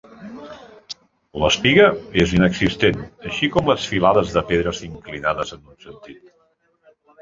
L'espiga 1.43 1.85
és 2.25 2.33
inexistent 2.39 3.05
així 3.29 3.53
com 3.59 3.71
les 3.75 3.87
filades 3.93 4.35
de 4.39 4.47
pedres 4.51 4.85
inclinades 4.93 5.57
en 5.61 5.67
un 5.75 5.83
sentit. 5.91 6.31